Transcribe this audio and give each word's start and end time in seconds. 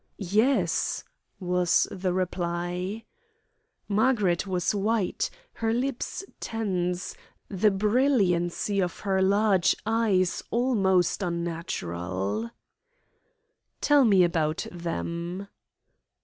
"Yes," 0.17 1.03
was 1.39 1.87
the 1.91 2.11
reply. 2.11 3.03
Margaret 3.87 4.47
was 4.47 4.73
white, 4.73 5.29
her 5.53 5.71
lips 5.71 6.23
tense, 6.39 7.15
the 7.49 7.69
brilliancy 7.69 8.79
of 8.79 9.01
her 9.01 9.21
large 9.21 9.75
eyes 9.85 10.41
almost 10.49 11.21
unnatural. 11.21 12.49
"Tell 13.79 14.03
me 14.03 14.23
about 14.23 14.65
them." 14.71 15.47